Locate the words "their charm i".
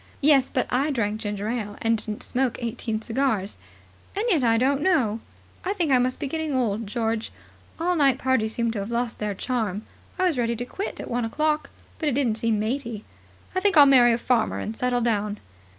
9.19-10.23